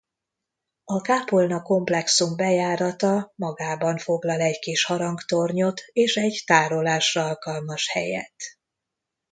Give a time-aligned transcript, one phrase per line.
[0.83, 8.35] A kápolna komplexum bejárata magában foglal egy kis harangtornyot és egy tárolásra alkalmas helyet.